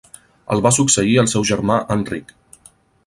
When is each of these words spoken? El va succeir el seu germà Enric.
El 0.53 0.63
va 0.67 0.71
succeir 0.77 1.13
el 1.23 1.29
seu 1.35 1.45
germà 1.53 1.77
Enric. 1.97 2.35